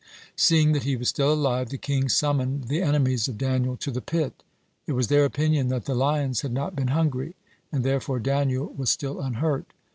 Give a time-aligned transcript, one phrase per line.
[0.31, 3.91] (15) Seeing that he was still alive, the king summoned the enemies of Daniel to
[3.91, 4.41] the pit.
[4.87, 7.35] It was their opinion that the lions had not been hungry,
[7.71, 9.67] and therefore Daniel was still unhurt.